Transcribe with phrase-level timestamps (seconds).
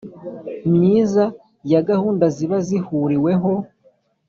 [0.73, 1.23] myiza
[1.71, 3.51] ya gahunda ziba zihuriweho